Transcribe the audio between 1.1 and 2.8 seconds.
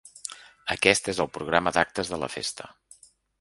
és el programa d’actes de la Festa.